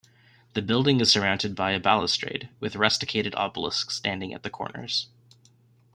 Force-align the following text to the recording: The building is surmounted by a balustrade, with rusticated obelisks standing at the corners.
The 0.55 0.63
building 0.63 0.99
is 0.99 1.11
surmounted 1.11 1.53
by 1.55 1.73
a 1.73 1.79
balustrade, 1.79 2.49
with 2.59 2.75
rusticated 2.75 3.35
obelisks 3.35 3.97
standing 3.97 4.33
at 4.33 4.41
the 4.41 4.49
corners. 4.49 5.09